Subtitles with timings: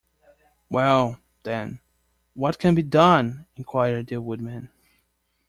[0.67, 1.79] Well, then,
[2.33, 3.45] what can be done?
[3.55, 4.71] enquired the Woodman.